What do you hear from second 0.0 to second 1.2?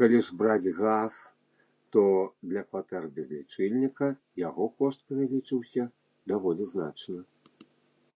Калі ж браць газ,